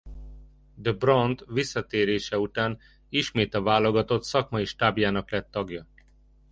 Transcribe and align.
De 0.75 0.91
Brandt 0.93 1.43
visszatérése 1.47 2.39
után 2.39 2.79
ismét 3.09 3.53
a 3.53 3.61
válogatott 3.61 4.23
szakmai 4.23 4.65
stábjának 4.65 5.31
lett 5.31 5.51
tagja. 5.51 5.87